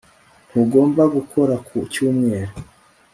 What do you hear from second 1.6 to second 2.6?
ku cyumweru